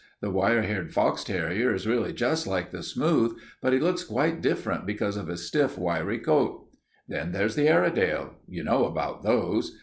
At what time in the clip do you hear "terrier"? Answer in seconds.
1.23-1.71